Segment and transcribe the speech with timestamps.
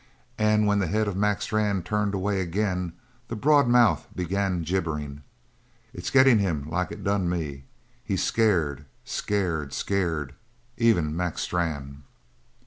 [0.39, 2.93] And when the head of Mac Strann turned away again
[3.27, 5.21] the broad mouth began gibbering:
[5.93, 7.65] "It's gettin' him like it done me.
[8.03, 10.33] He's scared, scared, scared
[10.75, 12.01] even Mac Strann!"